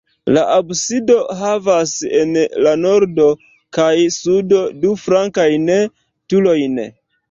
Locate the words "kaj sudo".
3.81-4.67